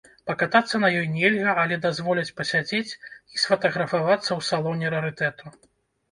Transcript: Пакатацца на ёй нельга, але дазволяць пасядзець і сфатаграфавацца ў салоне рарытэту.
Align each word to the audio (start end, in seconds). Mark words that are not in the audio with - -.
Пакатацца 0.27 0.79
на 0.83 0.87
ёй 0.99 1.03
нельга, 1.17 1.51
але 1.63 1.75
дазволяць 1.83 2.31
пасядзець 2.39 2.95
і 3.33 3.41
сфатаграфавацца 3.41 4.25
ў 4.25 4.41
салоне 4.49 4.87
рарытэту. 4.95 5.53